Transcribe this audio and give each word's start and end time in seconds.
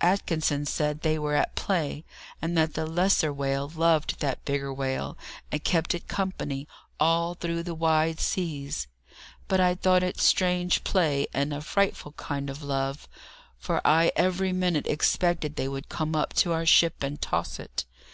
Atkinson 0.00 0.64
said 0.64 1.02
they 1.02 1.18
were 1.18 1.34
at 1.34 1.56
play, 1.56 2.06
and 2.40 2.56
that 2.56 2.72
the 2.72 2.86
lesser 2.86 3.30
whale 3.30 3.68
loved 3.76 4.18
that 4.20 4.42
bigger 4.46 4.72
whale, 4.72 5.18
and 5.52 5.62
kept 5.62 5.94
it 5.94 6.08
company 6.08 6.66
all 6.98 7.34
through 7.34 7.64
the 7.64 7.74
wide 7.74 8.18
seas; 8.18 8.86
but 9.46 9.60
I 9.60 9.74
thought 9.74 10.02
it 10.02 10.18
strange 10.18 10.84
play 10.84 11.26
and 11.34 11.52
a 11.52 11.60
frightful 11.60 12.12
kind 12.12 12.48
of 12.48 12.62
love, 12.62 13.06
for 13.58 13.86
I 13.86 14.10
every 14.16 14.54
minute 14.54 14.86
expected 14.86 15.56
they 15.56 15.68
would 15.68 15.90
come 15.90 16.16
up 16.16 16.32
to 16.36 16.52
our 16.54 16.64
ship 16.64 17.02
and 17.02 17.20
toss 17.20 17.58
it. 17.58 17.84